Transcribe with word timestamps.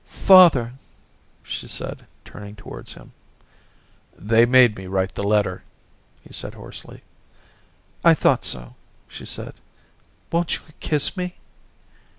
* 0.03 0.03
Father!' 0.25 0.73
she 1.43 1.67
said, 1.67 2.07
turning 2.25 2.55
towards 2.55 2.93
him. 2.93 3.11
* 3.69 4.17
They 4.31 4.47
made 4.47 4.75
me 4.75 4.87
write 4.87 5.13
the 5.13 5.23
letter,' 5.23 5.61
he 6.23 6.33
said 6.33 6.55
hoarsely. 6.55 7.03
* 7.53 8.03
I 8.03 8.15
thought 8.15 8.43
so,' 8.43 8.73
she 9.07 9.25
said.' 9.25 9.53
Won't 10.31 10.55
you 10.55 10.61
kiss 10.79 11.15
me?' 11.15 11.37